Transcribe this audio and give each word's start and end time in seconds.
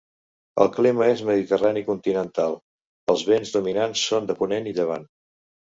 El 0.63 0.69
clima 0.77 1.09
és 1.15 1.21
mediterrani 1.27 1.83
continental; 1.91 2.59
els 3.15 3.27
vents 3.31 3.55
dominants 3.59 4.09
són 4.11 4.33
de 4.33 4.39
ponent 4.45 4.73
i 4.73 4.77
llevant. 4.81 5.09